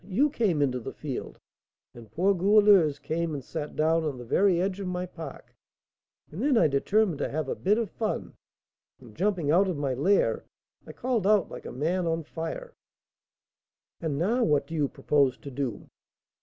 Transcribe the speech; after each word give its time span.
you 0.07 0.31
came 0.31 0.63
into 0.63 0.79
the 0.79 0.91
field, 0.95 1.37
and 1.93 2.11
poor 2.11 2.33
Goualeuse 2.33 2.97
came 2.97 3.35
and 3.35 3.43
sat 3.43 3.75
down 3.75 4.03
on 4.03 4.17
the 4.17 4.25
very 4.25 4.59
edge 4.59 4.79
of 4.79 4.87
my 4.87 5.05
park, 5.05 5.53
and 6.31 6.41
then 6.41 6.57
I 6.57 6.67
determined 6.67 7.19
to 7.19 7.29
have 7.29 7.47
a 7.47 7.53
bit 7.53 7.77
of 7.77 7.91
fun, 7.91 8.33
and, 8.99 9.15
jumping 9.15 9.51
out 9.51 9.67
of 9.67 9.77
my 9.77 9.93
lair, 9.93 10.43
I 10.87 10.91
called 10.91 11.27
out 11.27 11.51
like 11.51 11.67
a 11.67 11.71
man 11.71 12.07
on 12.07 12.23
fire." 12.23 12.73
"And 13.99 14.17
now 14.17 14.43
what 14.43 14.65
do 14.65 14.73
you 14.73 14.87
propose 14.87 15.37
to 15.37 15.51
do?" 15.51 15.87